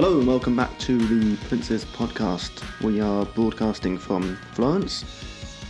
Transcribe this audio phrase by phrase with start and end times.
[0.00, 2.62] Hello and welcome back to the Prince's podcast.
[2.82, 5.04] We are broadcasting from Florence,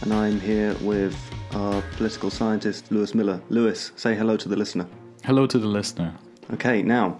[0.03, 1.17] and I'm here with
[1.55, 3.41] our political scientist, Lewis Miller.
[3.49, 4.87] Lewis, say hello to the listener.
[5.25, 6.15] Hello to the listener.
[6.53, 7.19] Okay, now,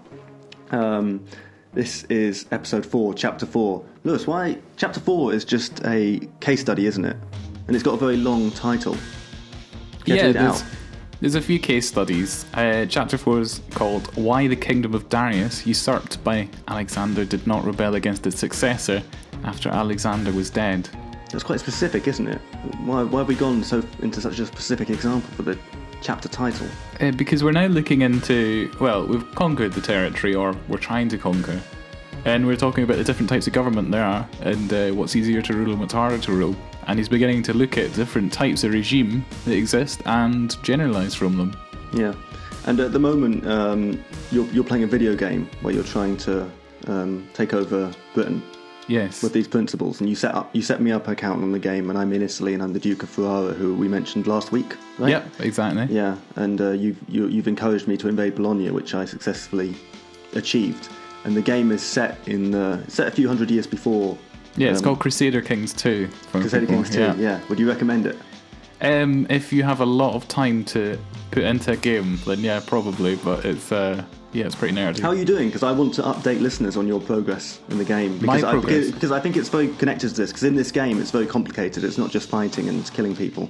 [0.69, 1.25] um,
[1.73, 3.83] this is episode four, chapter four.
[4.03, 4.59] Lewis, why?
[4.77, 7.17] Chapter four is just a case study, isn't it?
[7.65, 8.95] And it's got a very long title.
[10.05, 10.63] Get yeah, it out.
[11.21, 12.45] There's a few case studies.
[12.53, 17.65] Uh, chapter 4 is called Why the Kingdom of Darius, usurped by Alexander, did not
[17.65, 19.03] rebel against its successor
[19.43, 20.89] after Alexander was dead.
[21.31, 22.39] That's quite specific, isn't it?
[22.85, 25.57] Why, why have we gone so into such a specific example for the
[26.01, 26.67] chapter title?
[26.99, 31.17] Uh, because we're now looking into, well, we've conquered the territory, or we're trying to
[31.17, 31.61] conquer.
[32.25, 35.41] And we're talking about the different types of government there are, and uh, what's easier
[35.41, 36.55] to rule and what's harder to rule.
[36.87, 41.37] And he's beginning to look at different types of regime that exist and generalise from
[41.37, 41.55] them.
[41.93, 42.13] Yeah,
[42.65, 46.49] and at the moment, um, you're, you're playing a video game where you're trying to
[46.87, 48.43] um, take over Britain
[48.87, 49.21] Yes.
[49.21, 51.59] with these principles, and you set up you set me up an account on the
[51.59, 54.51] game, and I'm in Italy, and I'm the Duke of Ferrara, who we mentioned last
[54.51, 55.11] week, right?
[55.11, 55.95] Yep, exactly.
[55.95, 59.75] Yeah, and uh, you've you, you've encouraged me to invade Bologna, which I successfully
[60.33, 60.89] achieved.
[61.25, 64.17] And the game is set in the set a few hundred years before
[64.55, 66.09] Yeah, it's Um, called Crusader Kings 2.
[66.31, 67.15] Crusader people, Kings 2.
[67.17, 67.39] Yeah.
[67.49, 68.17] would you recommend it?
[68.81, 70.97] Um, if you have a lot of time to
[71.31, 73.15] put into a game, then yeah, probably.
[73.17, 74.03] But it's uh,
[74.33, 75.01] yeah, it's pretty narrative.
[75.03, 75.47] How are you doing?
[75.47, 78.13] Because I want to update listeners on your progress in the game.
[78.25, 78.73] My Because I, progress?
[78.77, 80.29] because, because I think it's very connected to this.
[80.31, 81.83] Because in this game, it's very complicated.
[81.83, 83.49] It's not just fighting and killing people.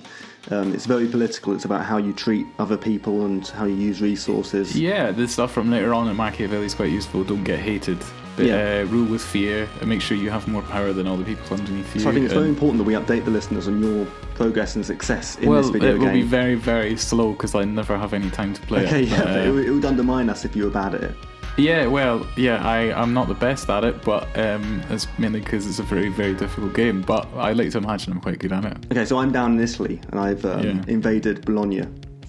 [0.52, 1.54] Um, it's very political.
[1.54, 4.80] It's about how you treat other people and how you use resources.
[4.80, 7.24] yeah, the stuff from later on in Machiavelli is quite useful.
[7.24, 7.98] Don't get hated.
[8.38, 8.84] But Yeah.
[8.84, 11.58] uh, rule with fear and make sure you have more power than all the people
[11.58, 12.02] underneath you.
[12.02, 14.08] So I think it's very important that we update the listeners on your
[14.40, 16.00] progress and success in well, this video game.
[16.00, 16.24] Well, it will game.
[16.24, 19.10] be very, very slow because I never have any time to play okay, it.
[19.14, 21.16] yeah, but, uh, it, would- it would undermine us if you were bad at it.
[21.58, 25.68] Yeah, well, yeah, I, I'm not the best at it, but um, it's mainly because
[25.68, 27.02] it's a very, very difficult game.
[27.02, 28.78] But I like to imagine I'm quite good at it.
[28.92, 30.72] Okay, so I'm down in Italy and I've um, Yeah.
[30.72, 30.88] Mm.
[30.88, 31.84] invaded Bologna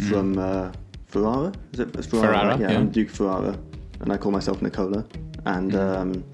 [0.09, 0.73] from uh,
[1.07, 1.53] Ferrara.
[1.73, 2.07] Is it Ferrara?
[2.27, 2.79] Ferrara, yeah, yeah.
[2.79, 3.57] I'm Duke Ferrara,
[4.01, 5.05] and I call myself Nicola.
[5.47, 5.97] And Mm.
[5.97, 6.25] um,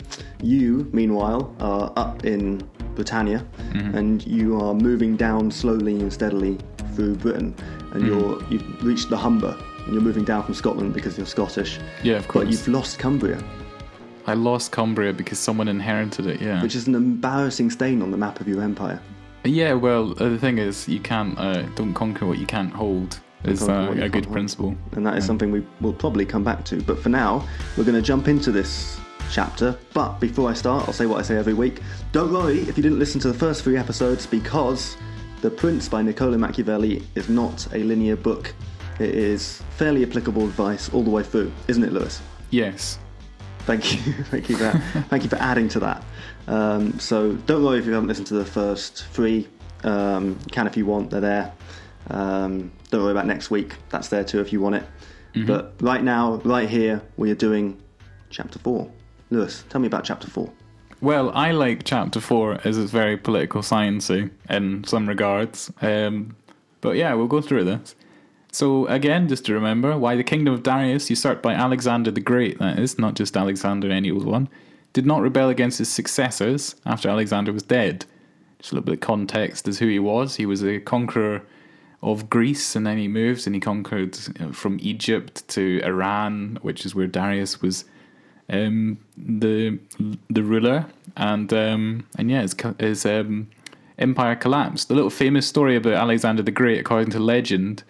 [0.42, 2.62] you, meanwhile, are up in
[2.96, 3.96] Britannia, Mm-hmm.
[3.96, 6.58] and you are moving down slowly and steadily
[6.94, 7.54] through Britain,
[7.92, 8.06] and Mm.
[8.08, 11.78] you're you've reached the Humber, and you're moving down from Scotland because you're Scottish.
[12.02, 12.48] Yeah, of But course.
[12.50, 13.38] you've lost Cumbria,
[14.26, 16.40] I lost Cumbria because someone inherited it.
[16.40, 16.60] Yeah.
[16.62, 18.98] which is an embarrassing stain on the map of your empire.
[19.44, 19.72] yeah.
[19.74, 23.20] Well, uh, the thing is, you can't uh, don't conquer what you can't hold.
[23.44, 24.32] Is uh, a good hold.
[24.32, 24.74] principle.
[24.96, 26.82] and that is something we will probably come back to.
[26.82, 27.46] But for now,
[27.76, 28.98] we're going to jump into this
[29.30, 29.76] chapter.
[29.92, 31.80] But before I start, I'll say what I say every week.
[32.12, 34.96] Don't worry if you didn't listen to the first three episodes, because
[35.40, 38.54] The Prince by Niccolo Machiavelli is not a linear book.
[38.98, 42.22] It is fairly applicable advice all the way through, isn't it, Lewis?
[42.50, 42.98] Yes.
[43.60, 44.70] Thank you, thank you for
[45.08, 46.04] thank you for adding to that.
[46.46, 49.48] Um, so don't worry if you haven't listened to the first three.
[49.84, 51.52] Um, can if you want; they're there.
[52.08, 54.84] Um, don't worry about next week; that's there too if you want it.
[55.44, 57.78] But right now, right here, we are doing
[58.30, 58.90] chapter four.
[59.30, 60.52] Lewis, tell me about chapter four.
[61.00, 65.70] Well, I like chapter four as it's very political sciencey in some regards.
[65.82, 66.36] Um,
[66.80, 67.94] but yeah, we'll go through this.
[68.52, 72.58] So again, just to remember, why the kingdom of Darius, usurped by Alexander the Great,
[72.58, 74.48] that is, not just Alexander any old one,
[74.94, 78.06] did not rebel against his successors after Alexander was dead.
[78.58, 80.36] Just a little bit of context as who he was.
[80.36, 81.42] He was a conqueror
[82.02, 86.86] of Greece, and then he moves and he conquered uh, from Egypt to Iran, which
[86.86, 87.84] is where Darius was
[88.48, 89.78] um, the
[90.30, 90.86] the ruler,
[91.16, 93.48] and um, and yeah, his, his um,
[93.98, 94.88] empire collapsed.
[94.88, 97.82] The little famous story about Alexander the Great, according to legend,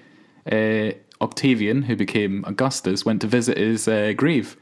[0.50, 0.90] uh,
[1.20, 4.56] Octavian, who became Augustus, went to visit his uh, grave,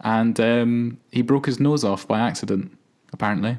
[0.00, 2.76] and um, he broke his nose off by accident,
[3.12, 3.58] apparently.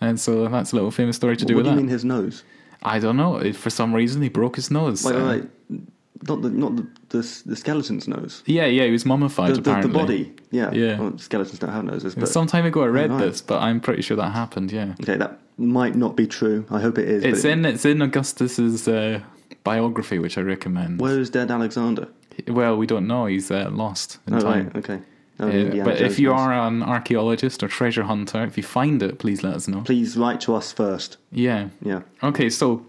[0.00, 1.82] And so that's a little famous story to do what with do you that.
[1.82, 2.42] mean his nose?
[2.82, 3.52] I don't know.
[3.52, 5.04] For some reason, he broke his nose.
[5.04, 5.82] Wait, wait, wait.
[6.28, 8.42] Not the not the, the the skeleton's nose.
[8.46, 9.54] Yeah, yeah, he was mummified.
[9.56, 10.32] The, the, the body.
[10.50, 10.70] Yeah.
[10.72, 10.98] Yeah.
[11.00, 13.20] Well, skeletons don't have noses, but Some time ago, I read right.
[13.20, 14.70] this, but I'm pretty sure that happened.
[14.72, 16.64] Yeah, okay, that might not be true.
[16.70, 17.24] I hope it is.
[17.24, 19.20] it's it- in it's in Augustus's uh,
[19.64, 21.00] biography, which I recommend.
[21.00, 22.08] Where is dead Alexander?
[22.48, 23.26] Well, we don't know.
[23.26, 24.66] He's uh, lost in Oh, time.
[24.74, 24.98] right, okay.
[25.40, 29.02] Oh, Uh, Indiana but if you are an archaeologist or treasure hunter, if you find
[29.02, 29.80] it, please let us know.
[29.82, 31.16] please write to us first.
[31.30, 31.68] Yeah.
[31.82, 32.02] Yeah.
[32.22, 32.84] Okay, so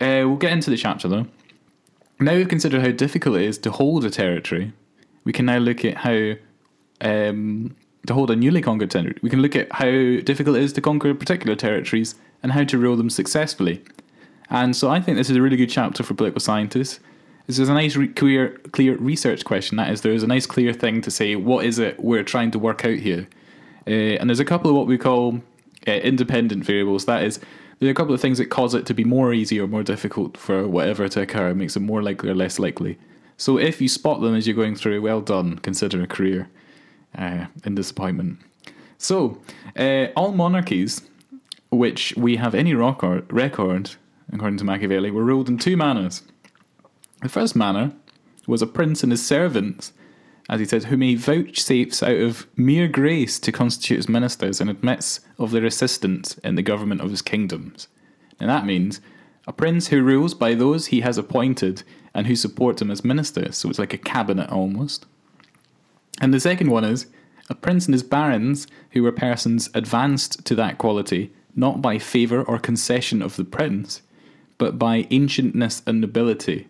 [0.00, 1.26] uh, we'll get into the chapter though.
[2.20, 4.72] Now we've considered how difficult it is to hold a territory.
[5.24, 6.34] We can now look at how
[7.00, 7.74] um,
[8.06, 9.18] to hold a newly conquered territory.
[9.22, 12.76] We can look at how difficult it is to conquer particular territories and how to
[12.76, 13.82] rule them successfully.
[14.50, 17.00] And so I think this is a really good chapter for political scientists.
[17.46, 19.78] This is a nice, re- clear, clear research question.
[19.78, 21.36] That is, there is a nice, clear thing to say.
[21.36, 23.28] What is it we're trying to work out here?
[23.86, 25.40] Uh, and there's a couple of what we call
[25.88, 27.06] uh, independent variables.
[27.06, 27.40] That is,
[27.80, 29.82] there are a couple of things that cause it to be more easy or more
[29.82, 32.98] difficult for whatever to occur, makes it more likely or less likely.
[33.36, 36.48] So if you spot them as you're going through, well done, consider a career
[37.16, 38.38] uh, in disappointment.
[38.98, 39.40] So,
[39.76, 41.02] uh, all monarchies
[41.70, 43.92] which we have any record, record,
[44.32, 46.22] according to Machiavelli, were ruled in two manners.
[47.22, 47.92] The first manner
[48.46, 49.92] was a prince and his servants,
[50.50, 54.68] as he says, whom he vouchsafes out of mere grace to constitute his ministers and
[54.68, 57.86] admits of their assistance in the government of his kingdoms.
[58.40, 59.00] And that means
[59.46, 63.56] a prince who rules by those he has appointed and who support him as ministers,
[63.56, 65.06] so it's like a cabinet almost.
[66.20, 67.06] And the second one is
[67.48, 72.42] a prince and his barons who were persons advanced to that quality not by favour
[72.42, 74.02] or concession of the prince,
[74.58, 76.68] but by ancientness and nobility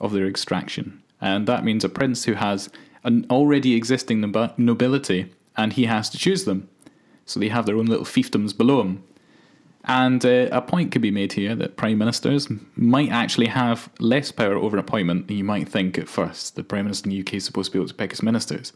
[0.00, 1.02] of their extraction.
[1.20, 2.70] And that means a prince who has
[3.04, 4.20] an already existing
[4.56, 6.68] nobility and he has to choose them.
[7.26, 9.04] So they have their own little fiefdoms below him.
[9.84, 14.30] And uh, a point could be made here that prime ministers might actually have less
[14.30, 16.56] power over an appointment than you might think at first.
[16.56, 18.72] The prime minister in the UK is supposed to be able to pick his ministers.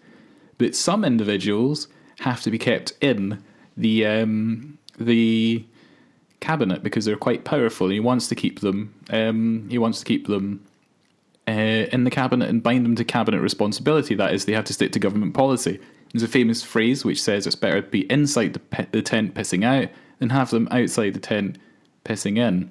[0.57, 1.89] But some individuals
[2.21, 3.43] have to be kept in
[3.77, 5.65] the um, the
[6.41, 7.89] cabinet because they're quite powerful.
[7.89, 8.95] He wants to keep them.
[9.11, 10.65] Um, he wants to keep them
[11.47, 11.51] uh,
[11.93, 14.15] in the cabinet and bind them to cabinet responsibility.
[14.15, 15.79] That is, they have to stick to government policy.
[16.13, 19.65] There's a famous phrase which says it's better to be inside the, the tent pissing
[19.65, 21.59] out than have them outside the tent
[22.05, 22.71] pissing in.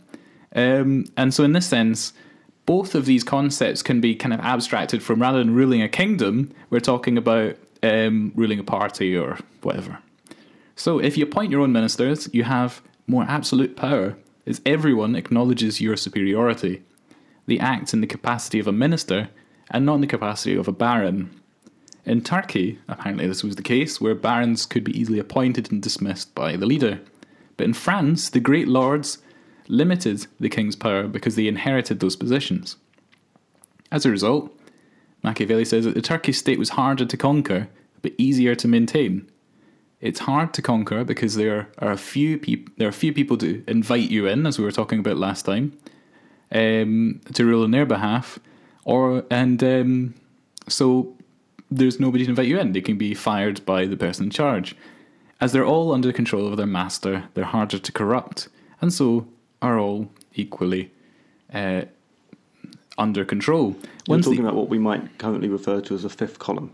[0.56, 2.14] Um, and so, in this sense,
[2.66, 6.54] both of these concepts can be kind of abstracted from rather than ruling a kingdom,
[6.70, 10.00] we're talking about um, ruling a party or whatever.
[10.76, 14.16] So, if you appoint your own ministers, you have more absolute power,
[14.46, 16.82] as everyone acknowledges your superiority.
[17.46, 19.30] They act in the capacity of a minister
[19.72, 21.40] and not in the capacity of a baron.
[22.06, 26.36] In Turkey, apparently this was the case, where barons could be easily appointed and dismissed
[26.36, 27.00] by the leader.
[27.56, 29.20] But in France, the great lords
[29.68, 32.76] limited the king's power because they inherited those positions.
[33.92, 34.52] As a result,
[35.24, 37.70] Machiavelli says that the Turkish state was harder to conquer,
[38.02, 39.30] but easier to maintain.
[40.02, 42.74] It's hard to conquer because there are a few people.
[42.78, 45.78] There are few people to invite you in, as we were talking about last time,
[46.54, 48.40] um, to rule on their behalf,
[48.86, 50.14] or and um,
[50.68, 51.16] so
[51.72, 52.74] there's nobody to invite you in.
[52.74, 54.76] They can be fired by the person in charge,
[55.42, 57.26] as they're all under the control of their master.
[57.34, 58.48] They're harder to corrupt,
[58.82, 59.28] and so
[59.62, 60.92] are all equally
[61.54, 61.84] uh,
[62.98, 63.76] under control.
[64.08, 66.72] We're talking the, about what we might currently refer to as a fifth column.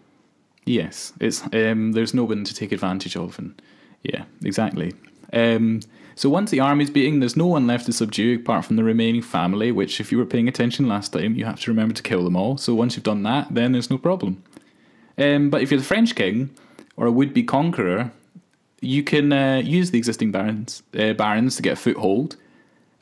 [0.65, 3.61] Yes, it's um, there's no one to take advantage of, and
[4.03, 4.93] yeah, exactly.
[5.31, 5.81] Um,
[6.19, 9.21] so once the army's beaten, there's no one left to subdue apart from the remaining
[9.21, 9.71] family.
[9.71, 12.35] Which, if you were paying attention last time, you have to remember to kill them
[12.35, 12.57] all.
[12.57, 14.43] So once you've done that, then there's no problem.
[15.17, 16.49] Um, but if you're the French king
[16.97, 18.11] or a would-be conqueror,
[18.81, 22.35] you can uh, use the existing barons uh, barons to get a foothold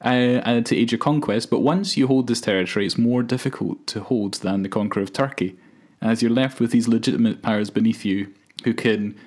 [0.02, 1.50] uh, to aid your conquest.
[1.50, 5.12] But once you hold this territory, it's more difficult to hold than the conqueror of
[5.12, 5.58] Turkey
[6.04, 8.32] as you're left with these legitimate powers beneath you
[8.64, 9.18] who can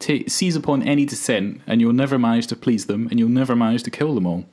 [0.00, 3.82] seize upon any dissent, and you'll never manage to please them, and you'll never manage
[3.84, 4.44] to kill them all.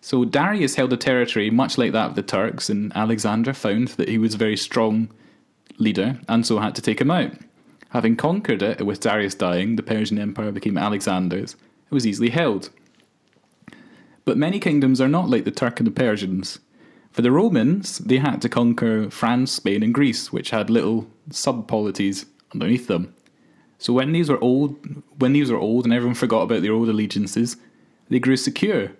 [0.00, 4.08] So Darius held a territory much like that of the Turks, and Alexander found that
[4.08, 5.10] he was a very strong
[5.78, 7.32] leader, and so had to take him out.
[7.90, 11.54] Having conquered it, with Darius dying, the Persian Empire became Alexander's.
[11.54, 12.70] It was easily held.
[14.24, 16.58] But many kingdoms are not like the Turk and the Persians.
[17.12, 22.26] For the Romans, they had to conquer France, Spain, and Greece, which had little sub-polities
[22.52, 23.14] underneath them.
[23.78, 24.76] So when these were old,
[25.18, 27.56] when these were old, and everyone forgot about their old allegiances,
[28.08, 28.92] they grew secure,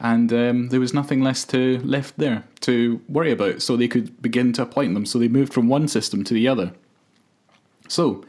[0.00, 3.62] and um, there was nothing less to left there to worry about.
[3.62, 5.06] So they could begin to appoint them.
[5.06, 6.72] So they moved from one system to the other.
[7.88, 8.24] So,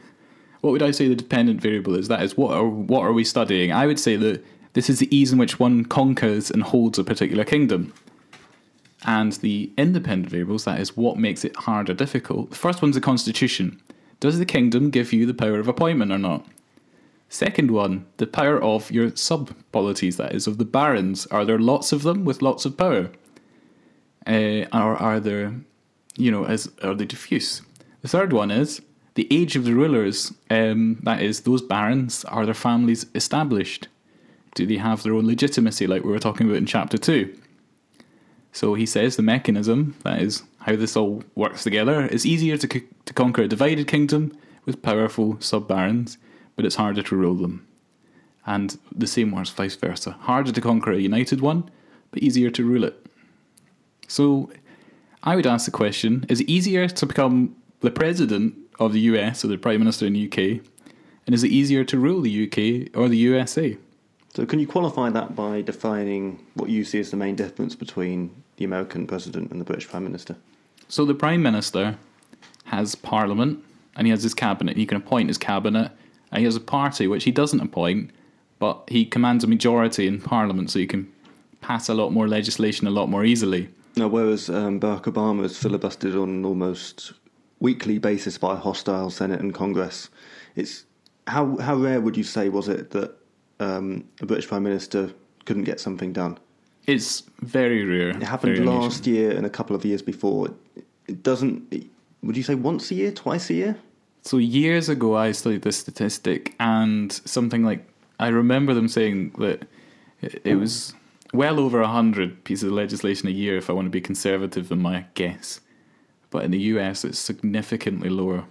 [0.60, 2.08] what would I say the dependent variable is?
[2.08, 3.72] That is, what are what are we studying?
[3.72, 7.04] I would say that this is the ease in which one conquers and holds a
[7.04, 7.92] particular kingdom
[9.04, 12.50] and the independent variables, that is what makes it hard or difficult.
[12.50, 13.80] The first one's the constitution.
[14.20, 16.46] Does the kingdom give you the power of appointment or not?
[17.28, 21.26] Second one, the power of your sub polities, that is, of the barons.
[21.26, 23.10] Are there lots of them with lots of power?
[24.26, 25.54] Uh, or are there,
[26.16, 27.62] you know, as are they diffuse?
[28.02, 28.80] The third one is
[29.14, 30.32] the age of the rulers.
[30.50, 33.88] Um, that is, those barons, are their families established?
[34.54, 37.36] Do they have their own legitimacy, like we were talking about in chapter 2?
[38.52, 42.68] So he says the mechanism, that is how this all works together, is easier to,
[42.70, 46.18] c- to conquer a divided kingdom with powerful sub barons,
[46.56, 47.66] but it's harder to rule them.
[48.46, 50.12] And the same works vice versa.
[50.20, 51.70] Harder to conquer a united one,
[52.10, 53.06] but easier to rule it.
[54.08, 54.50] So
[55.22, 59.44] I would ask the question is it easier to become the president of the US
[59.44, 60.64] or the prime minister in the UK
[61.28, 63.76] And is it easier to rule the UK or the USA?
[64.34, 68.30] So, can you qualify that by defining what you see as the main difference between
[68.56, 70.36] the American president and the British Prime Minister?
[70.88, 71.98] So the Prime Minister
[72.64, 73.62] has Parliament
[73.94, 74.76] and he has his cabinet.
[74.76, 75.92] He can appoint his cabinet
[76.32, 78.10] and he has a party which he doesn't appoint,
[78.58, 81.12] but he commands a majority in Parliament so he can
[81.60, 83.68] pass a lot more legislation a lot more easily.
[83.96, 87.12] Now, whereas um, Barack Obama is filibustered on an almost
[87.60, 90.08] weekly basis by a hostile Senate and Congress,
[90.54, 90.84] it's
[91.26, 93.14] how how rare would you say was it that
[93.60, 95.10] um, a British Prime Minister
[95.44, 96.38] couldn't get something done?
[96.86, 98.10] It's very rare.
[98.10, 100.48] It happened last year and a couple of years before.
[101.08, 101.74] It doesn't.
[102.22, 103.76] Would you say once a year, twice a year?
[104.22, 107.86] So years ago, I studied this statistic, and something like
[108.20, 109.66] I remember them saying that
[110.20, 110.94] it it was
[111.32, 113.56] well over hundred pieces of legislation a year.
[113.56, 115.60] If I want to be conservative in my guess,
[116.30, 118.44] but in the US, it's significantly lower.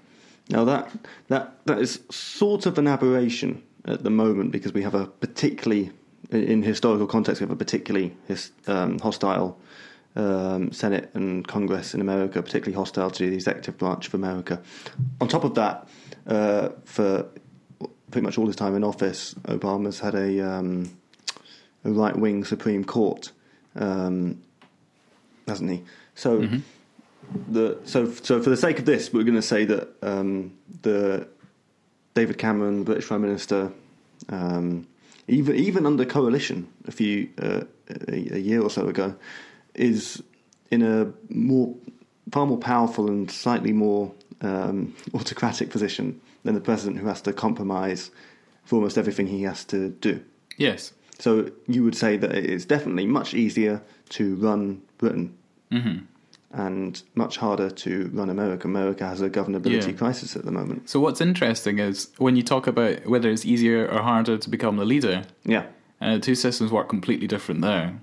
[0.50, 0.92] Now that
[1.28, 5.92] that that is sort of an aberration at the moment because we have a particularly
[6.32, 9.58] in- in historical context we have a particularly his, um, hostile
[10.18, 14.62] um, Senate and Congress in America, particularly hostile to the executive branch of America.
[15.22, 15.88] On top of that,
[16.26, 17.28] uh, for
[18.12, 20.98] pretty much all his time in office, Obama's had a, um,
[21.86, 23.32] a right wing Supreme Court,
[23.76, 24.42] um,
[25.48, 25.84] hasn't he?
[26.16, 26.40] So
[27.50, 31.28] the so so for the sake of this, we're going to say that um, the
[32.16, 33.72] David Cameron, British Prime Minister,
[34.30, 34.88] um,
[35.28, 37.62] even even under coalition a few uh,
[38.08, 39.16] a, a year or so ago,
[39.78, 40.22] is
[40.72, 41.74] in a more
[42.32, 47.34] far more powerful and slightly more um, autocratic position than the president who has to
[47.34, 48.12] compromise
[48.66, 50.22] for almost everything he has to do.
[50.58, 50.94] Yes.
[51.20, 55.36] So you would say that it's definitely much easier to run Britain
[55.72, 55.98] hmm
[56.52, 58.68] and much harder to run America.
[58.68, 59.92] America has a governability Yeah.
[59.98, 60.90] crisis at the moment.
[60.90, 64.78] So what's interesting is when you talk about whether it's easier or harder to become
[64.78, 65.66] the leader, Yeah.
[66.02, 68.00] uh, the two systems work completely different there.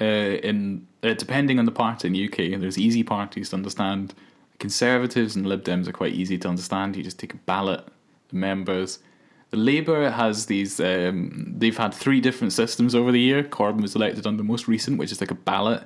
[0.00, 0.04] Uh,
[0.42, 4.14] in uh, depending on the party in the UK, there's easy parties to understand.
[4.58, 6.96] Conservatives and Lib Dems are quite easy to understand.
[6.96, 7.86] You just take a ballot,
[8.28, 8.98] the members.
[9.50, 10.80] The Labour has these.
[10.80, 13.44] Um, they've had three different systems over the year.
[13.44, 15.84] Corbyn was elected on the most recent, which is like a ballot,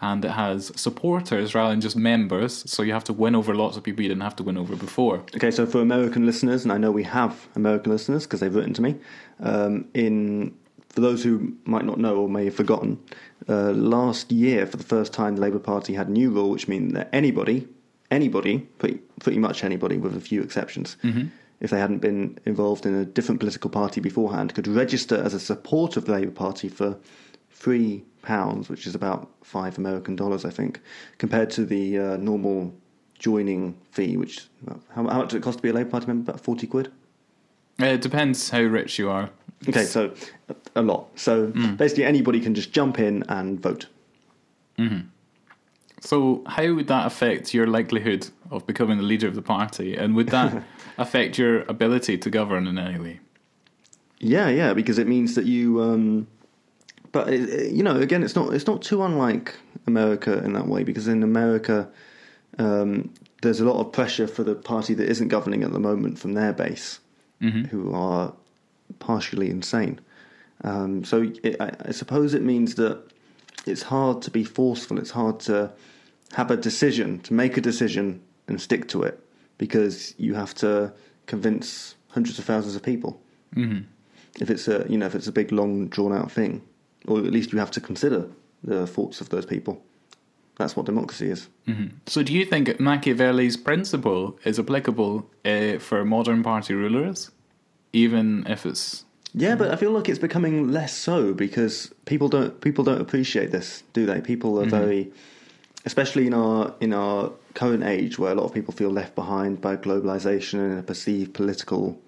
[0.00, 2.68] and it has supporters rather than just members.
[2.68, 4.74] So you have to win over lots of people you didn't have to win over
[4.74, 5.18] before.
[5.36, 8.74] Okay, so for American listeners, and I know we have American listeners because they've written
[8.74, 8.96] to me,
[9.40, 10.54] um, in
[10.94, 12.98] for those who might not know or may have forgotten,
[13.48, 16.68] uh, last year for the first time the Labour Party had a new rule, which
[16.68, 17.68] means that anybody,
[18.10, 20.96] anybody, pretty, pretty much anybody, with a few exceptions,
[21.60, 25.40] if they hadn't been involved in a different political party beforehand, could register as a
[25.40, 26.96] supporter of the Labour Party for
[27.50, 30.80] three pounds, which is about five American dollars, I think,
[31.18, 32.74] compared to the uh, normal
[33.18, 36.30] joining fee, which how, how much does it cost to be a Labour Party member?
[36.30, 36.90] About forty quid.
[37.80, 39.30] Uh, it depends how rich you are.
[39.68, 40.12] Okay, so
[40.76, 41.08] a lot.
[41.16, 43.86] So basically, anybody can just jump in and vote.
[46.00, 49.96] So, how would that affect your likelihood of becoming the leader of the party?
[49.96, 50.62] And would that
[50.98, 53.20] affect your ability to govern in any way?
[54.18, 55.80] Yeah, yeah, because it means that you.
[55.82, 56.26] Um,
[57.12, 59.54] but it, it- you know, again, it's not it's not too unlike
[59.86, 61.88] America in that way because in America,
[62.58, 66.18] um, there's a lot of pressure for the party that isn't governing at the moment
[66.18, 67.00] from their base,
[67.40, 68.32] who are
[68.98, 70.00] partially insane.
[70.62, 73.02] Um, so it, I, I suppose it means that
[73.66, 74.98] it's hard to be forceful.
[74.98, 75.70] It's hard to
[76.32, 79.20] have a decision, to make a decision and stick to it,
[79.58, 80.92] because you have to
[81.26, 83.20] convince hundreds of thousands of people.
[83.52, 83.80] hmm
[84.40, 86.62] If it's a you know if it's a big long drawn out thing,
[87.06, 88.26] or at least you have to consider
[88.62, 89.82] the thoughts of those people.
[90.56, 91.48] That's what democracy is.
[91.66, 97.30] hmm So, do you think Machiavelli's principle is applicable uh, for modern party rulers,
[97.92, 102.60] even if it's Yeah, but I feel like it's becoming less so because people don't
[102.60, 104.20] people don't appreciate this, do they?
[104.20, 105.12] People are very,
[105.84, 109.60] especially in our in our current age where a lot of people feel left behind
[109.60, 111.98] by globalization and a perceived political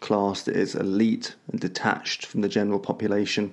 [0.00, 3.52] class that is elite and detached from the general population.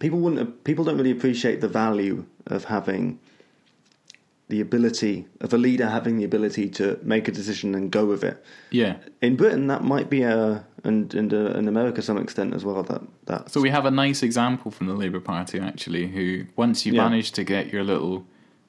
[0.00, 3.18] People wouldn't people don't really appreciate the value of having
[4.48, 8.22] the ability of a leader having the ability to make a decision and go with
[8.22, 8.96] it yeah?
[9.22, 12.62] in Britain, that might be a and and uh, in America to some extent as
[12.64, 12.82] well.
[12.82, 16.84] That that So we have a nice example from the Labour Party actually, who once
[16.84, 17.04] you Yeah.
[17.08, 18.26] manage to get your little,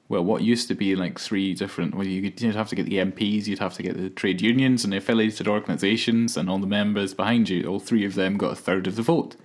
[0.08, 3.46] well, what used to be like three different, well, you'd have to get the MPs,
[3.46, 7.12] you'd have to get the trade unions and the affiliated organisations and all the members
[7.12, 7.66] behind you.
[7.68, 9.36] All three of them got a third of the vote,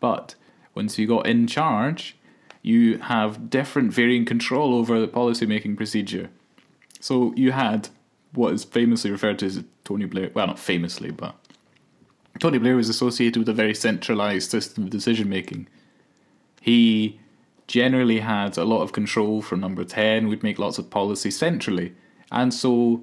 [0.00, 0.34] but
[0.74, 2.16] once you got in charge,
[2.62, 6.30] you have different varying control over the policy making procedure.
[7.00, 7.88] So you had
[8.32, 10.30] what is famously referred to as Tony Blair.
[10.34, 11.34] Well, not famously, but
[12.38, 15.68] Tony Blair was associated with a very centralized system of decision making.
[16.60, 17.18] He
[17.66, 21.94] generally had a lot of control from number 10, would make lots of policy centrally.
[22.30, 23.02] And so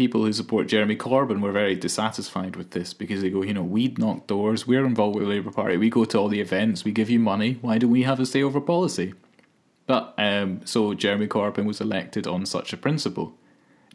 [0.00, 3.62] people who support Jeremy Corbyn were very dissatisfied with this because they go, you know,
[3.62, 6.86] we knock doors, we're involved with the Labour Party, we go to all the events,
[6.86, 9.12] we give you money, why do we have a say over policy?
[9.86, 13.34] But um, so Jeremy Corbyn was elected on such a principle.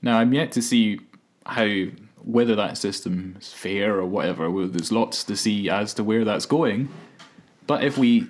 [0.03, 0.99] Now I'm yet to see
[1.47, 1.85] how
[2.17, 4.51] whether that system is fair or whatever.
[4.51, 6.87] Well, there's lots to see as to where that's going.
[7.65, 8.27] But if we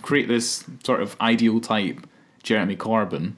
[0.00, 2.06] create this sort of ideal type
[2.42, 3.34] Jeremy Corbyn,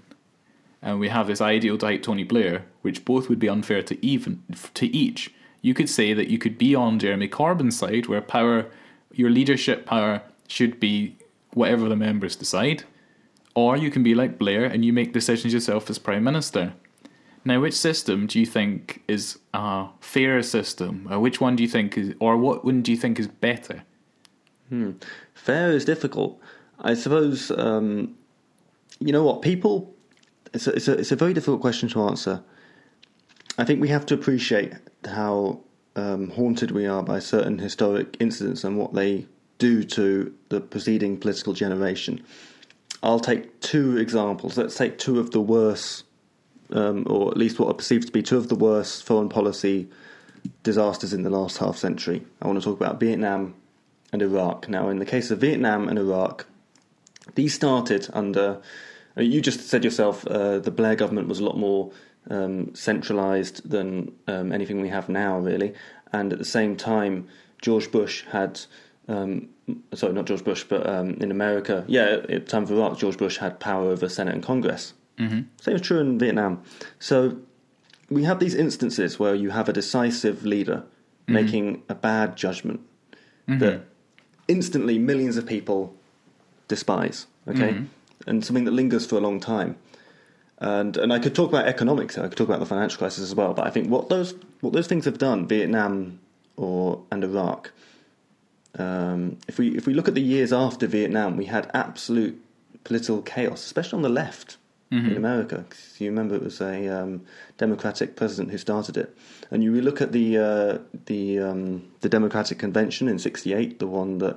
[0.84, 4.42] and we have this ideal type Tony Blair, which both would be unfair to even
[4.74, 8.66] to each, you could say that you could be on Jeremy Corbyn's side, where power,
[9.10, 11.16] your leadership power, should be
[11.54, 12.84] whatever the members decide,
[13.54, 16.74] or you can be like Blair and you make decisions yourself as prime minister.
[17.46, 21.08] Now, which system do you think is a fairer system?
[21.10, 23.84] Or which one do you think is, or what one do you think is better?
[24.68, 24.92] Hmm.
[25.32, 26.38] Fair is difficult.
[26.80, 28.16] I suppose, um,
[28.98, 29.93] you know what, people,
[30.54, 32.42] it's a, it's, a, it's a very difficult question to answer.
[33.58, 34.72] I think we have to appreciate
[35.04, 35.60] how
[35.96, 39.26] um, haunted we are by certain historic incidents and what they
[39.58, 42.24] do to the preceding political generation.
[43.02, 44.56] I'll take two examples.
[44.56, 46.04] Let's take two of the worst
[46.72, 49.88] um, or at least what are perceived to be two of the worst foreign policy
[50.62, 52.24] disasters in the last half century.
[52.40, 53.54] I want to talk about Vietnam
[54.12, 54.68] and Iraq.
[54.68, 56.46] Now, in the case of Vietnam and Iraq,
[57.34, 58.60] these started under.
[59.16, 61.92] You just said yourself uh, the Blair government was a lot more
[62.30, 65.74] um, centralized than um, anything we have now, really.
[66.12, 67.28] And at the same time,
[67.60, 68.60] George Bush had.
[69.06, 69.50] Um,
[69.92, 73.18] sorry, not George Bush, but um, in America, yeah, at the time of Iraq, George
[73.18, 74.94] Bush had power over Senate and Congress.
[75.18, 75.40] Mm-hmm.
[75.60, 76.62] Same is true in Vietnam.
[76.98, 77.36] So
[78.08, 81.34] we have these instances where you have a decisive leader mm-hmm.
[81.34, 82.80] making a bad judgment
[83.48, 83.58] mm-hmm.
[83.58, 83.82] that
[84.48, 85.94] instantly millions of people
[86.68, 87.26] despise.
[87.46, 87.84] Okay, mm-hmm.
[88.26, 89.76] And something that lingers for a long time.
[90.58, 92.16] And and I could talk about economics.
[92.16, 93.54] I could talk about the financial crisis as well.
[93.54, 96.20] But I think what those what those things have done, Vietnam
[96.56, 97.72] or and Iraq.
[98.78, 102.40] Um, if we if we look at the years after Vietnam, we had absolute
[102.84, 104.56] political chaos, especially on the left
[104.92, 105.10] mm-hmm.
[105.10, 105.64] in America.
[105.68, 107.22] Cause you remember it was a um,
[107.58, 109.16] Democratic president who started it,
[109.50, 114.18] and you look at the uh, the um, the Democratic convention in '68, the one
[114.18, 114.36] that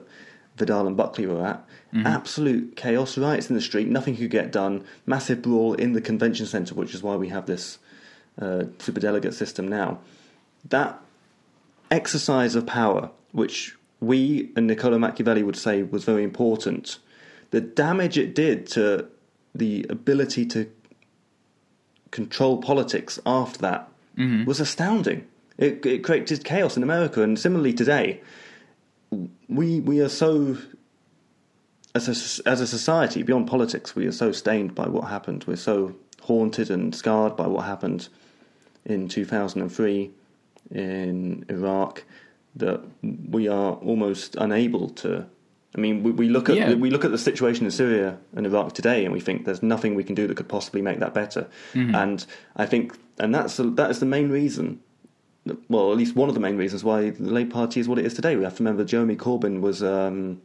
[0.57, 1.65] Vidal and Buckley were at.
[1.93, 2.07] Mm-hmm.
[2.07, 4.83] Absolute chaos, riots in the street, nothing could get done.
[5.05, 7.79] Massive brawl in the convention centre, which is why we have this
[8.41, 9.99] uh, superdelegate system now.
[10.69, 10.99] That
[11.89, 16.99] exercise of power, which we and Niccolo Machiavelli would say was very important,
[17.51, 19.07] the damage it did to
[19.55, 20.69] the ability to
[22.11, 24.45] control politics after that mm-hmm.
[24.45, 25.25] was astounding.
[25.57, 28.21] It, it created chaos in America, and similarly today,
[29.47, 30.57] we we are so
[31.95, 35.45] as a, as a society beyond politics, we are so stained by what happened.
[35.47, 38.09] We're so haunted and scarred by what happened
[38.85, 40.11] in 2003
[40.71, 42.03] in Iraq
[42.55, 45.25] that we are almost unable to
[45.75, 46.73] I mean, we, we look at yeah.
[46.73, 49.93] we look at the situation in Syria and Iraq today, and we think there's nothing
[49.93, 51.47] we can do that could possibly make that better.
[51.73, 51.93] Mm-hmm.
[51.93, 54.79] And I think, and that's that is the main reason.
[55.69, 58.05] Well, at least one of the main reasons why the Labour Party is what it
[58.05, 58.35] is today.
[58.35, 60.41] We have to remember Jeremy Corbyn was um,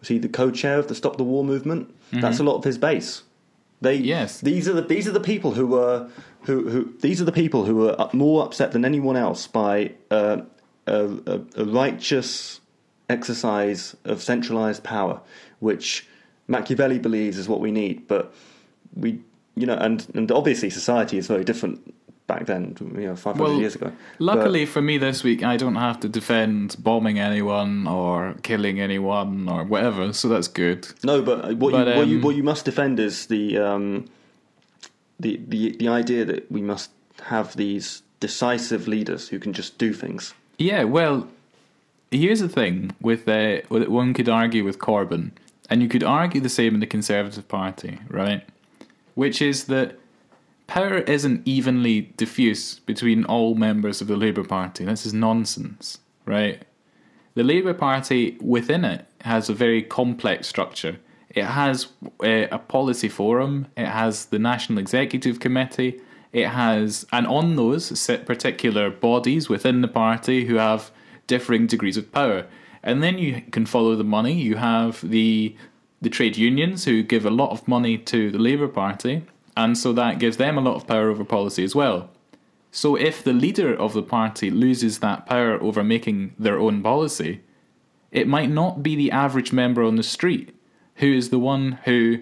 [0.00, 1.88] was he the co-chair of the Stop the War movement?
[1.88, 2.20] Mm-hmm.
[2.20, 3.22] That's a lot of his base.
[3.80, 4.40] They yes.
[4.40, 6.08] These are the these are the people who were
[6.42, 10.42] who who these are the people who were more upset than anyone else by uh,
[10.86, 12.60] a, a, a righteous
[13.08, 15.20] exercise of centralized power,
[15.60, 16.06] which
[16.48, 18.06] Machiavelli believes is what we need.
[18.06, 18.34] But
[18.94, 19.20] we,
[19.54, 21.94] you know, and and obviously society is very different
[22.30, 23.90] back then, you know, 500 well, years ago.
[24.20, 28.80] Luckily but, for me this week, I don't have to defend bombing anyone or killing
[28.80, 30.86] anyone or whatever, so that's good.
[31.02, 34.04] No, but what, but, you, um, what, you, what you must defend is the, um,
[35.18, 36.90] the, the, the idea that we must
[37.24, 40.32] have these decisive leaders who can just do things.
[40.56, 41.26] Yeah, well,
[42.12, 45.32] here's the thing with uh, one could argue with Corbyn,
[45.68, 48.46] and you could argue the same in the Conservative Party, right?
[49.16, 49.99] Which is that
[50.70, 54.84] power isn't evenly diffused between all members of the Labour Party.
[54.84, 56.62] This is nonsense, right?
[57.34, 61.00] The Labour Party within it has a very complex structure.
[61.30, 61.88] It has
[62.22, 63.66] a, uh, a policy forum.
[63.76, 66.00] It has the National Executive Committee.
[66.32, 70.92] It has, and on those sit particular bodies within the party who have
[71.26, 72.46] differing degrees of power.
[72.84, 74.34] And then you can follow the money.
[74.34, 75.56] You have the
[76.02, 79.22] the trade unions who give a lot of money to the Labour Party,
[79.56, 82.10] and so that gives them a lot of power over policy as well.
[82.70, 87.40] So if the leader of the party loses that power over making their own policy,
[88.12, 90.54] it might not be the average member on the street
[90.96, 92.20] who is the one who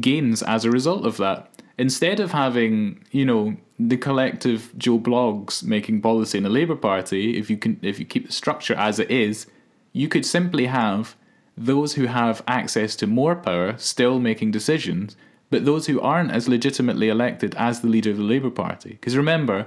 [0.00, 1.50] gains as a result of that.
[1.78, 7.38] Instead of having, you know, the collective Joe Bloggs making policy in the Labour Party,
[7.38, 9.46] if you can if you keep the structure as it is,
[9.92, 11.16] you could simply have
[11.56, 15.16] those who have access to more power still making decisions,
[15.50, 18.90] but those who aren't as legitimately elected as the leader of the Labour Party.
[18.90, 19.66] Because remember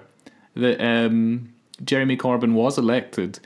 [0.55, 3.39] that um, Jeremy Corbyn was elected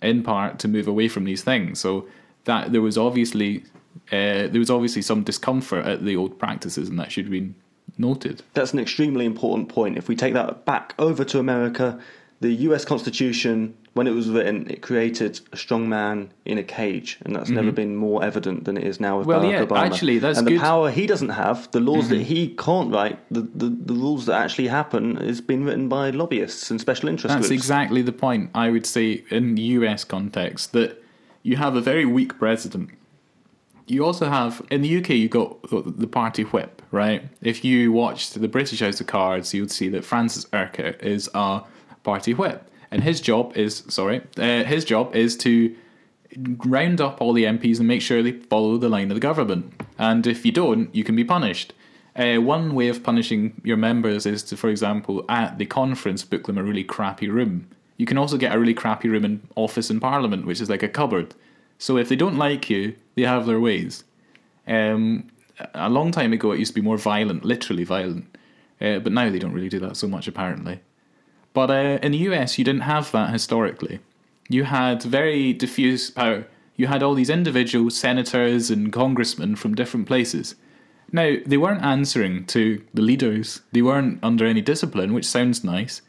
[0.00, 2.06] in part to move away from these things, so
[2.44, 3.64] that there was obviously
[4.10, 7.54] uh, there was obviously some discomfort at the old practices, and that should be
[7.98, 8.42] noted.
[8.54, 9.98] That's an extremely important point.
[9.98, 12.00] If we take that back over to America,
[12.40, 17.18] the US Constitution, when it was written, it created a strong man in a cage,
[17.22, 19.42] and that's never been more evident than it is now with Mm-hmm.
[19.42, 19.86] Well, Barack yeah, Obama.
[19.92, 20.56] actually, that's and good.
[20.56, 22.14] the power he doesn't have, the laws Mm-hmm.
[22.18, 26.08] that he can't write, the, the, the rules that actually happen, is been written by
[26.10, 27.60] lobbyists and special interest That's groups.
[27.62, 31.02] exactly the point I would say in the US context that
[31.42, 32.90] you have a very weak president.
[33.86, 35.58] You also have in the UK you got
[35.98, 37.24] the party whip, right?
[37.42, 41.28] If you watched the British House of Cards, you would see that Francis Urquhart is
[41.34, 41.62] a
[42.04, 45.74] party whip, and his job is sorry, uh, his job is to
[46.64, 49.72] round up all the MPs and make sure they follow the line of the government.
[49.98, 51.72] And if you don't, you can be punished.
[52.14, 56.46] Uh, one way of punishing your members is to, for example, at the conference, book
[56.46, 57.66] them a really crappy room.
[57.96, 60.82] You can also get a really crappy room in office in Parliament, which is like
[60.82, 61.34] a cupboard.
[61.78, 64.04] So if they don't like you, they have their ways.
[64.66, 65.28] Um,
[65.74, 68.36] a long time ago, it used to be more violent, literally violent.
[68.80, 70.80] Uh, but now they don't really do that so much, apparently.
[71.52, 74.00] But uh, in the US, you didn't have that historically.
[74.48, 76.46] You had very diffuse power.
[76.76, 80.54] You had all these individual senators and congressmen from different places.
[81.12, 86.00] Now, they weren't answering to the leaders, they weren't under any discipline, which sounds nice,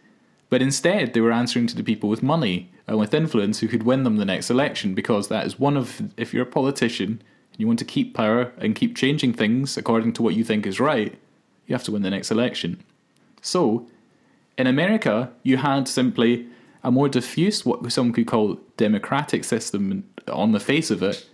[0.50, 3.84] but instead they were answering to the people with money and with influence who could
[3.84, 7.60] win them the next election because that is one of, if you're a politician and
[7.60, 10.80] you want to keep power and keep changing things according to what you think is
[10.80, 11.18] right,
[11.68, 12.82] you have to win the next election.
[13.42, 13.88] So,
[14.58, 16.48] in America, you had simply
[16.84, 21.28] a more diffuse, what some could call democratic system on the face of it,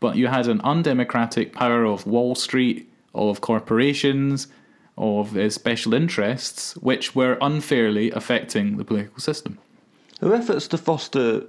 [0.00, 4.48] but you had an undemocratic power of Wall Street, of corporations,
[4.96, 9.58] of uh, special interests, which were unfairly affecting the political system.
[10.22, 11.44] Are efforts to foster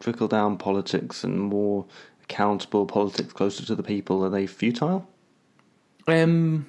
[0.00, 1.84] trickle down politics and more
[2.24, 5.08] accountable politics closer to the people are they futile?
[6.06, 6.66] Um,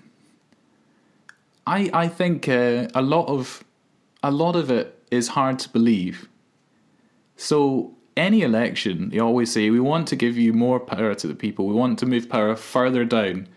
[1.66, 3.64] I I think uh, a lot of
[4.24, 6.30] a lot of it is hard to believe.
[7.36, 11.36] So any election, they always say we want to give you more power to the
[11.36, 11.68] people.
[11.68, 13.50] We want to move power further down.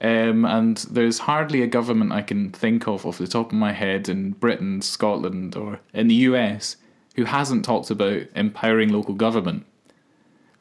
[0.00, 3.72] Um, and there's hardly a government I can think of off the top of my
[3.72, 6.76] head in Britain, Scotland, or in the US
[7.16, 9.66] who hasn't talked about empowering local government.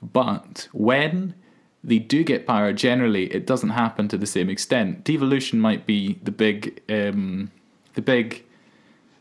[0.02, 1.36] But when
[1.84, 5.06] they do get power, generally it doesn't happen to the same extent.
[5.06, 7.52] Devolution might be the big, um,
[7.94, 8.44] the big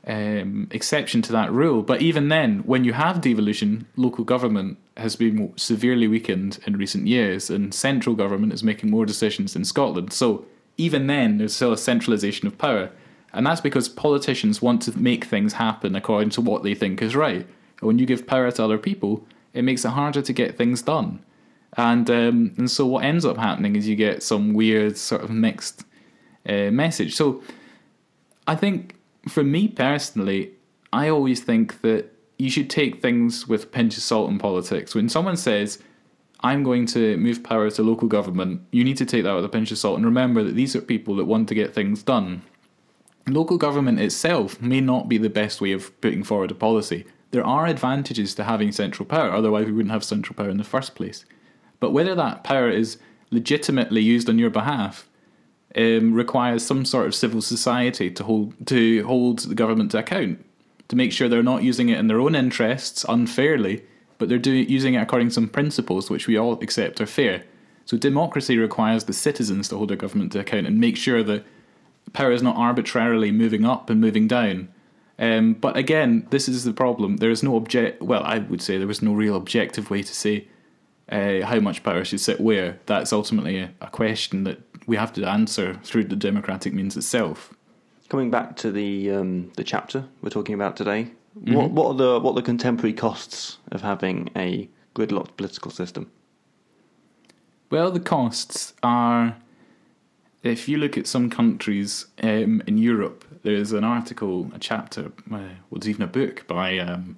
[0.09, 1.83] um, exception to that rule.
[1.83, 7.07] But even then, when you have devolution, local government has been severely weakened in recent
[7.07, 10.13] years, and central government is making more decisions in Scotland.
[10.13, 10.47] So
[10.79, 12.91] even then, there's still a centralisation of power.
[13.35, 17.15] And that's because politicians want to make things happen according to what they think is
[17.15, 17.47] right.
[17.81, 20.81] And when you give power to other people, it makes it harder to get things
[20.83, 21.23] done.
[21.77, 25.31] And um, and so what ends up happening is you get some weird sort of
[25.31, 25.85] mixed
[26.49, 27.15] uh, message.
[27.15, 27.43] So
[28.47, 30.53] I think for me personally,
[30.93, 34.95] I always think that you should take things with a pinch of salt in politics.
[34.95, 35.83] When someone says,
[36.41, 39.49] I'm going to move power to local government, you need to take that with a
[39.49, 42.43] pinch of salt and remember that these are people that want to get things done.
[43.27, 47.05] Local government itself may not be the best way of putting forward a policy.
[47.33, 50.65] There are advantages to having central power, otherwise, we wouldn't have central power in the
[50.65, 51.27] first place.
[51.81, 52.99] But whether that power is
[53.31, 55.09] legitimately used on your behalf
[55.77, 60.45] um, requires some sort of civil society to hold to hold the government to account,
[60.89, 63.85] to make sure they're not using it in their own interests unfairly,
[64.19, 67.45] but they're doing using it according to some principles which we all accept are fair.
[67.85, 71.45] So democracy requires the citizens to hold their government to account and make sure that
[72.13, 74.69] power is not arbitrarily moving up and moving down.
[75.19, 77.17] Um, but again, this is the problem.
[77.17, 78.03] There is no object.
[78.03, 80.47] Well, I would say there was no real objective way to say
[81.11, 82.79] uh, how much power should sit where.
[82.87, 87.55] That's ultimately a, a question that we have to answer through the democratic means itself.
[88.09, 91.55] Coming back to the um, the chapter we're talking about today, Mm-hmm.
[91.55, 96.11] what what are the what are the contemporary costs of having a gridlocked political system?
[97.71, 99.37] Well, the costs are
[100.43, 105.39] if you look at some countries um, in Europe, there's an article, a chapter, uh,
[105.71, 107.17] well, there's even a book by um,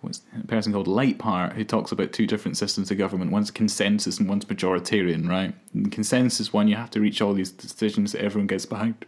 [0.00, 3.32] what's a person called Lijphart who talks about two different systems of government.
[3.32, 5.54] One's consensus and one's majoritarian, right?
[5.74, 9.04] The consensus one, you have to reach all these decisions that everyone gets behind.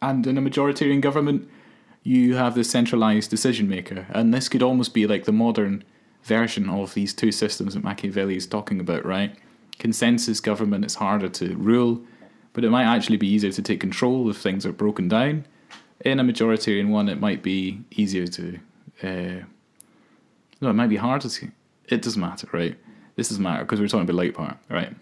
[0.00, 1.48] And in a majoritarian government,
[2.02, 4.06] you have the centralized decision maker.
[4.10, 5.84] And this could almost be like the modern
[6.24, 9.36] version of these two systems that Machiavelli is talking about, right?
[9.78, 12.02] Consensus government is harder to rule,
[12.52, 15.46] but it might actually be easier to take control if things are broken down.
[16.04, 18.58] In a majoritarian one, it might be easier to.
[19.02, 19.44] Uh,
[20.62, 21.28] no, it might be hard to.
[21.28, 21.50] See.
[21.88, 22.76] It doesn't matter, right?
[23.16, 24.94] This doesn't matter because we're talking about Lijphart, right?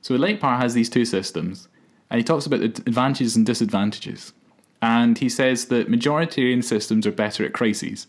[0.00, 1.68] So Lijphart has these two systems,
[2.08, 4.32] and he talks about the advantages and disadvantages.
[4.80, 8.06] And he says that majoritarian systems are better at crises.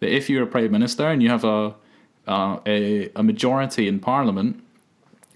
[0.00, 1.74] That if you're a prime minister and you have a
[2.26, 4.62] a, a majority in parliament,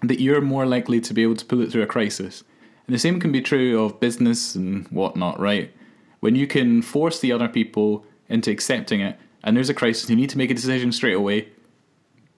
[0.03, 2.45] that you're more likely to be able to pull it through a crisis.
[2.87, 5.73] And the same can be true of business and whatnot, right?
[6.21, 10.17] When you can force the other people into accepting it, and there's a crisis, you
[10.17, 11.49] need to make a decision straight away,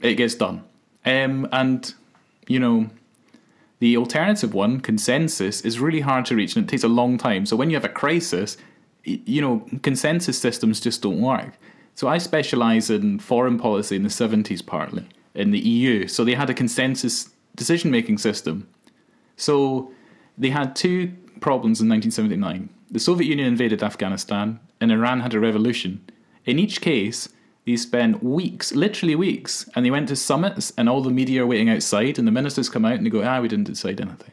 [0.00, 0.62] it gets done.
[1.04, 1.94] Um, and,
[2.48, 2.90] you know,
[3.78, 7.46] the alternative one, consensus, is really hard to reach and it takes a long time.
[7.46, 8.56] So when you have a crisis,
[9.04, 11.56] you know, consensus systems just don't work.
[11.94, 16.08] So I specialise in foreign policy in the 70s partly, in the EU.
[16.08, 18.68] So they had a consensus decision making system.
[19.36, 19.92] So
[20.36, 22.68] they had two problems in 1979.
[22.90, 26.04] The Soviet Union invaded Afghanistan and Iran had a revolution.
[26.46, 27.28] In each case,
[27.66, 31.46] they spent weeks, literally weeks, and they went to summits and all the media are
[31.46, 34.30] waiting outside and the ministers come out and they go, ah, we didn't decide anything.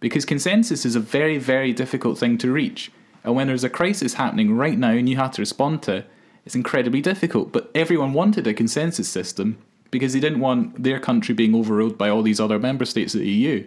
[0.00, 2.90] Because consensus is a very, very difficult thing to reach.
[3.22, 6.10] And when there's a crisis happening right now and you have to respond to it,
[6.44, 7.52] it's incredibly difficult.
[7.52, 9.58] But everyone wanted a consensus system
[9.90, 13.20] because they didn't want their country being overruled by all these other member states of
[13.20, 13.64] the EU.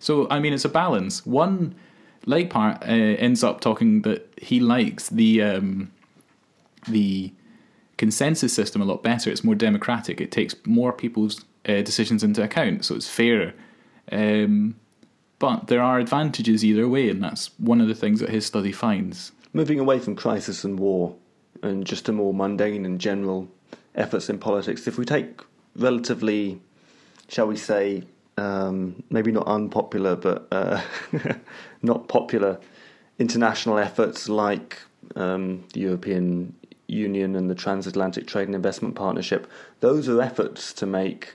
[0.00, 1.24] So, I mean, it's a balance.
[1.24, 1.74] One,
[2.26, 5.90] Lijphart uh, ends up talking that he likes the um,
[6.88, 7.32] the
[7.96, 9.30] consensus system a lot better.
[9.30, 10.20] It's more democratic.
[10.20, 13.52] It takes more people's uh, decisions into account, so it's fairer.
[14.12, 14.76] Um,
[15.38, 18.72] but there are advantages either way, and that's one of the things that his study
[18.72, 19.32] finds.
[19.52, 21.14] Moving away from crisis and war,
[21.62, 23.48] and just a more mundane and general
[23.94, 24.86] efforts in politics.
[24.86, 25.40] If we take
[25.76, 26.60] relatively,
[27.28, 28.04] shall we say,
[28.36, 30.80] um, maybe not unpopular, but uh,
[31.82, 32.58] not popular
[33.18, 34.78] international efforts like
[35.16, 36.54] um, the European
[36.86, 41.34] Union and the Transatlantic Trade and Investment Partnership, those are efforts to make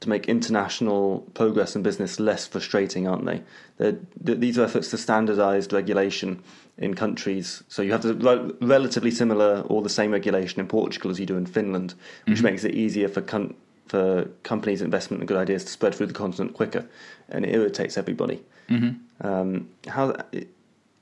[0.00, 3.42] to make international progress in business less frustrating, aren't they?
[3.76, 6.42] They're, these are efforts to standardised regulation
[6.78, 7.62] in countries.
[7.68, 11.26] So you have the re- relatively similar or the same regulation in Portugal as you
[11.26, 12.46] do in Finland, which mm-hmm.
[12.46, 13.54] makes it easier for com-
[13.86, 16.86] for companies' investment and good ideas to spread through the continent quicker,
[17.28, 18.40] and it irritates everybody.
[18.70, 19.26] Mm-hmm.
[19.26, 20.16] Um, how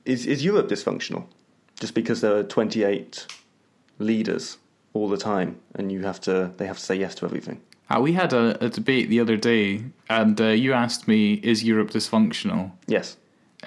[0.05, 1.25] is is Europe dysfunctional?
[1.79, 3.25] Just because there are twenty eight
[3.99, 4.57] leaders
[4.93, 7.61] all the time, and you have to they have to say yes to everything.
[7.89, 11.63] Uh, we had a, a, debate the other day, and uh, you asked me, "Is
[11.63, 13.17] Europe dysfunctional?" Yes.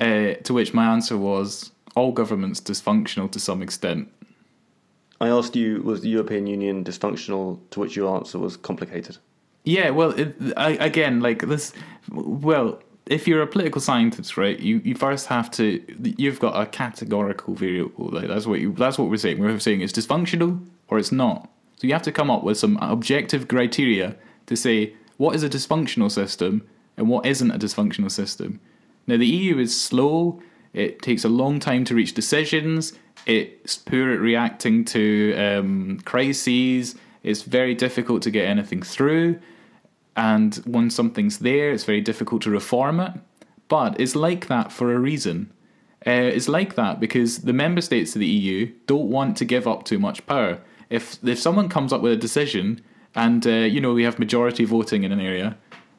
[0.00, 4.08] Uh, to which my answer was, "All governments dysfunctional to some extent."
[5.20, 9.18] I asked you, "Was the European Union dysfunctional?" To which your answer was complicated.
[9.64, 11.72] Yeah, well, it, I, again, like this.
[12.10, 15.82] Well, if you're a political scientist, right, you, you first have to.
[16.18, 18.10] You've got a categorical variable.
[18.10, 18.72] Like that's what you.
[18.72, 19.38] That's what we're saying.
[19.38, 21.48] We're saying it's dysfunctional or it's not.
[21.76, 24.14] So you have to come up with some objective criteria
[24.46, 28.60] to say what is a dysfunctional system and what isn't a dysfunctional system.
[29.06, 30.40] Now, the EU is slow,
[30.72, 32.92] it takes a long time to reach decisions,
[33.26, 39.40] it's poor at reacting to um, crises, it's very difficult to get anything through,
[40.16, 43.12] and once something's there, it's very difficult to reform it.
[43.68, 45.52] But it's like that for a reason.
[46.06, 49.68] Uh, it's like that because the member states of the EU don't want to give
[49.68, 50.60] up too much power
[50.92, 52.80] if if someone comes up with a decision
[53.14, 55.56] and uh, you know we have majority voting in an area,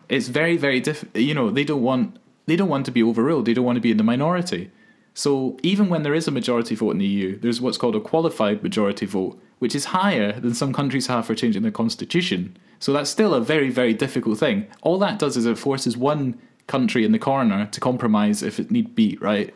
[0.07, 1.03] it's very very diff.
[1.15, 3.45] You know they don't want they don't want to be overruled.
[3.45, 4.71] They don't want to be in the minority.
[5.13, 7.99] So even when there is a majority vote in the EU, there's what's called a
[7.99, 12.57] qualified majority vote, which is higher than some countries have for changing their constitution.
[12.79, 14.67] So that's still a very very difficult thing.
[14.81, 18.71] All that does is it forces one country in the corner to compromise if it
[18.71, 19.53] need be, right?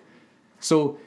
[0.59, 0.99] So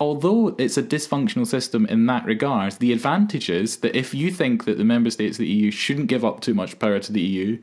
[0.00, 4.64] although it's a dysfunctional system in that regard, the advantage is that if you think
[4.64, 7.20] that the member states of the EU shouldn't give up too much power to the
[7.20, 7.58] EU,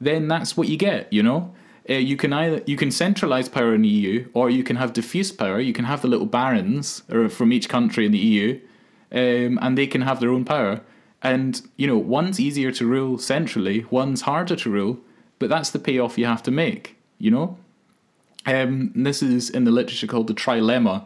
[0.00, 1.52] then that's what you get, you know?
[1.90, 4.92] Uh, you can either you can centralize power in the EU, or you can have
[4.92, 5.58] diffuse power.
[5.60, 8.60] You can have the little barons from each country in the EU,
[9.12, 10.80] um, and they can have their own power.
[11.22, 14.98] And you know, one's easier to rule centrally, one's harder to rule,
[15.38, 16.96] but that's the payoff you have to make.
[17.18, 17.56] You know,
[18.46, 21.02] Um, this is in the literature called the trilemma,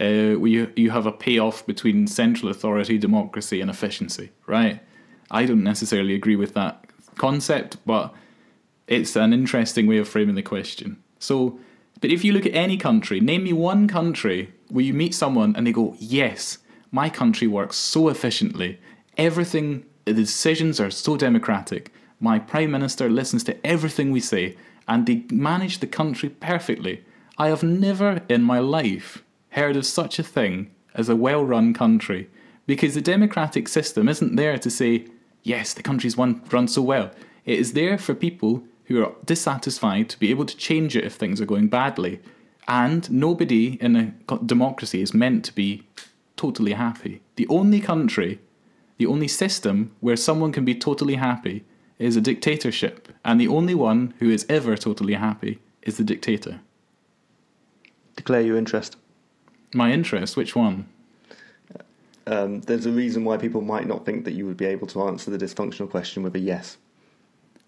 [0.00, 4.80] uh, where you, you have a payoff between central authority, democracy, and efficiency, right?
[5.30, 6.84] I don't necessarily agree with that
[7.16, 8.12] concept, but
[8.90, 11.02] it's an interesting way of framing the question.
[11.20, 11.58] So,
[12.00, 15.54] but if you look at any country, name me one country where you meet someone
[15.56, 16.58] and they go, Yes,
[16.90, 18.80] my country works so efficiently.
[19.16, 21.92] Everything, the decisions are so democratic.
[22.18, 24.56] My prime minister listens to everything we say
[24.88, 27.04] and they manage the country perfectly.
[27.38, 31.72] I have never in my life heard of such a thing as a well run
[31.74, 32.28] country
[32.66, 35.06] because the democratic system isn't there to say,
[35.44, 37.12] yes, the country's run so well.
[37.44, 41.14] It is there for people who are dissatisfied to be able to change it if
[41.14, 42.20] things are going badly.
[42.66, 45.86] And nobody in a democracy is meant to be
[46.36, 47.22] totally happy.
[47.36, 48.40] The only country,
[48.98, 51.64] the only system where someone can be totally happy
[52.00, 53.08] is a dictatorship.
[53.24, 56.58] And the only one who is ever totally happy is the dictator.
[58.16, 58.96] Declare your interest.
[59.72, 60.86] My interest, which one?
[62.26, 65.02] Um, there's a reason why people might not think that you would be able to
[65.04, 66.76] answer the dysfunctional question with a yes.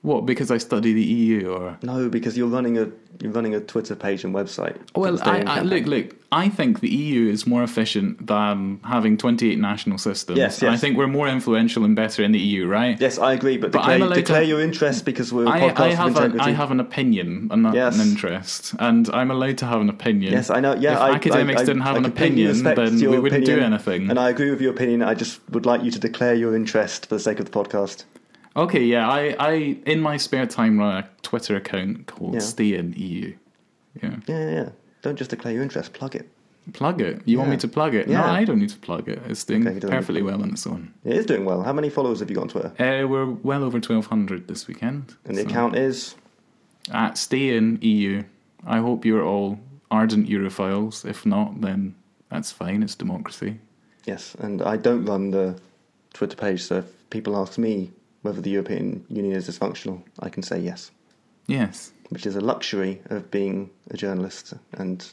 [0.03, 0.27] What?
[0.27, 2.89] Because I study the EU, or No, because you're running a
[3.21, 4.77] you're running a Twitter page and website.
[4.97, 6.17] well, I, I, look, look.
[6.33, 10.39] I think the EU is more efficient than having twenty-eight national systems.
[10.39, 13.01] Yes, And I think we're more influential and better in the EU, right?
[13.01, 15.81] Yes, I agree, but, But declare, declare to- your interest because we're a I, podcast
[15.81, 16.41] I have an, integrity.
[16.41, 17.95] I have an opinion and not Yes.
[17.95, 20.33] an interest, and I'm allowed to have an opinion.
[20.33, 20.75] Yes, I know.
[20.75, 24.11] Yeah, if I, academics didn't have an opinion, then we wouldn't do anything.
[24.11, 25.03] And I agree with your opinion.
[25.03, 28.03] I just would like you to declare your interest for the sake of the podcast.
[28.55, 29.53] Okay, yeah, I, I
[29.87, 32.41] in my spare time run a Twitter account called Yeah.
[32.41, 33.35] Stay in EU.
[34.03, 34.69] Yeah, Yeah, yeah, yeah.
[35.03, 35.93] Don't just declare your interest.
[35.95, 36.29] Plug it.
[36.75, 37.23] plug it.
[37.25, 38.09] You want me to plug it?
[38.09, 39.21] No, I don't need to plug it.
[39.27, 40.93] It's doing Okay, you don't need to perfectly well on its own.
[41.05, 41.63] It is doing well.
[41.63, 42.73] How many followers have you got on Twitter?
[42.79, 45.17] Uh, we're well over twelve hundred this weekend.
[45.25, 46.15] And the so- account is
[46.91, 48.23] at Stay in EU.
[48.67, 49.59] I hope you're all
[49.91, 51.05] ardent Europhiles.
[51.05, 51.95] If not, then
[52.31, 52.83] that's fine.
[52.83, 53.59] It's democracy.
[54.05, 54.37] yes.
[54.39, 55.59] And I don't run the
[56.15, 57.91] Twitter page, so if people ask me
[58.23, 60.91] whether the European Union is dysfunctional, I can say yes,
[61.47, 61.93] Yes.
[62.11, 65.05] which is a luxury of being a journalist and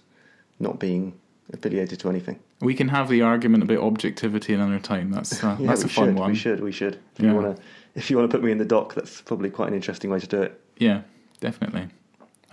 [0.60, 1.14] not being
[1.54, 2.40] affiliated to anything.
[2.62, 5.12] We can have the argument about objectivity another time.
[5.12, 6.16] That's uh, Yeah, that's a fun should.
[6.20, 6.32] one.
[6.32, 6.60] We should.
[6.62, 6.96] We should.
[7.16, 7.30] If Yeah.
[7.32, 7.64] you want to,
[7.96, 10.20] if you want to put me in the dock, that's probably quite an interesting way
[10.20, 10.60] to do it.
[10.78, 11.02] Yeah,
[11.40, 11.88] definitely.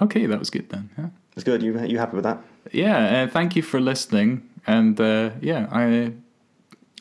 [0.00, 0.90] Okay, that was good then.
[0.98, 1.62] Yeah, It's good.
[1.62, 2.38] You you happy with that?
[2.72, 4.42] yeah uh, thank you for listening.
[4.66, 6.12] And uh, yeah, I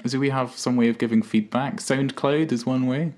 [0.07, 1.77] do we have some way of giving feedback?
[1.77, 3.13] SoundCloud is one way.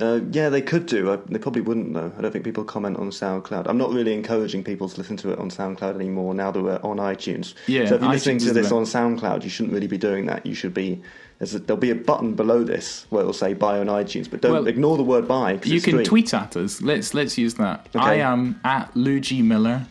[0.00, 1.10] Uh, yeah, they could do.
[1.12, 2.12] I, they probably wouldn't though.
[2.18, 3.66] I don't think people comment on SoundCloud.
[3.66, 6.80] I'm not really encouraging people to listen to it on SoundCloud anymore now that we're
[6.82, 7.54] on iTunes.
[7.66, 10.44] Yeah, So if you're listening to this on SoundCloud, you shouldn't really be doing that.
[10.44, 11.00] You should be.
[11.38, 14.40] There's a, there'll be a button below this where it'll say "buy on iTunes," but
[14.42, 16.04] don't Well, ignore the word "buy." You can free.
[16.04, 16.80] tweet at us.
[16.82, 17.88] Let's let's use that.
[17.94, 18.04] Okay.
[18.04, 19.86] I am at Luigi Miller,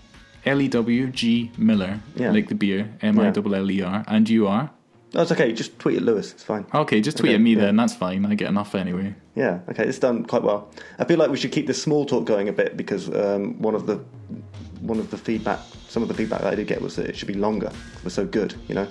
[0.45, 2.31] L E W G Miller, Yeah.
[2.31, 4.69] like the beer, M I L L E R, and you are.
[5.13, 5.51] Oh, it's okay.
[5.53, 6.31] Just tweet at Lewis.
[6.33, 6.65] It's fine.
[6.73, 7.61] Okay, just tweet Okay, at me yeah.
[7.61, 7.75] then.
[7.75, 8.25] That's fine.
[8.25, 9.13] I get enough anyway.
[9.35, 10.69] Yeah, okay, it's done quite well.
[10.97, 13.75] I feel like we should keep this small talk going a bit because um, one
[13.75, 13.97] of the
[14.81, 17.17] one of the feedback, some of the feedback that I did get was that it
[17.17, 17.67] should be longer.
[17.97, 18.87] It was so good, you know.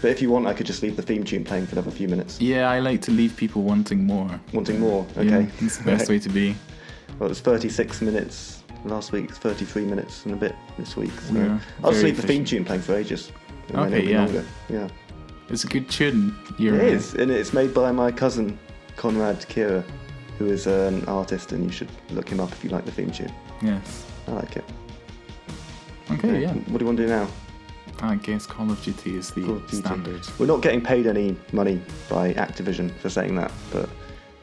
[0.00, 2.08] But if you want, I could just leave the theme tune playing for another few
[2.08, 2.40] minutes.
[2.40, 4.40] Yeah, I like to leave people wanting more.
[4.52, 5.42] Wanting more, okay?
[5.42, 6.08] Yeah, it's the best Right.
[6.10, 6.56] way to be.
[7.18, 9.30] Well, it was 36 minutes last week.
[9.34, 11.12] 33 minutes and a bit this week.
[11.28, 13.30] So Yeah, I'll just leave the theme tune playing for ages.
[13.74, 14.24] Okay, yeah.
[14.24, 14.44] Longer.
[14.70, 14.88] Yeah.
[15.50, 16.34] It's a good tune.
[16.58, 18.58] You're It is, and it's made by my cousin
[19.00, 19.82] Conrad Kira,
[20.38, 23.10] who is an artist, and you should look him up if you like the theme
[23.10, 23.32] tune.
[23.62, 24.04] Yes.
[24.28, 24.64] I like it.
[26.10, 26.52] Okay, yeah.
[26.52, 27.26] What do you want to do now?
[28.02, 29.76] I guess Call of Duty is the Duty.
[29.76, 30.20] standard.
[30.38, 33.88] We're not getting paid any money by Activision for saying that, but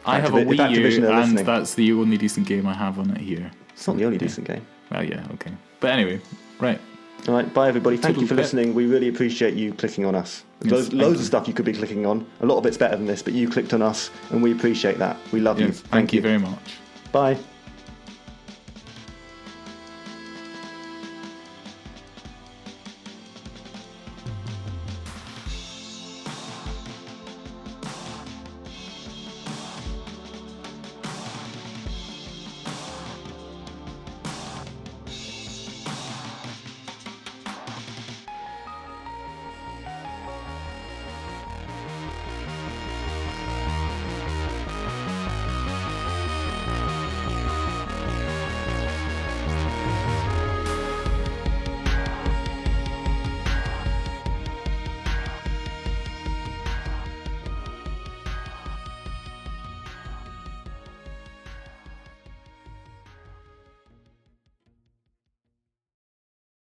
[0.07, 3.11] I have a Wii U, and listening- that's the only decent game I have on
[3.11, 3.51] it here.
[3.73, 4.21] it's not the only Yeah.
[4.27, 4.65] decent game.
[4.89, 5.51] Well, yeah, okay.
[5.79, 6.19] But anyway,
[6.59, 6.81] right.
[7.27, 7.97] All right, bye everybody.
[7.97, 8.73] Thank you for listening.
[8.73, 10.43] We really appreciate you clicking on us.
[10.61, 11.19] Yes, loads loads you.
[11.19, 12.25] of stuff you could be clicking on.
[12.39, 14.97] A lot of it's better than this, but you clicked on us, and we appreciate
[14.99, 15.17] that.
[15.31, 15.67] We love you.
[15.67, 16.77] Yes, thank you very much.
[17.11, 17.37] Bye.